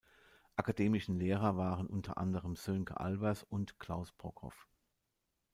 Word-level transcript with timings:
Akademischen 0.55 1.19
Lehrer 1.19 1.57
waren 1.57 1.85
unter 1.85 2.17
anderem 2.17 2.55
Sönke 2.55 2.99
Albers 2.99 3.43
und 3.43 3.77
Klaus 3.77 4.11
Brockhoff. 4.11 4.67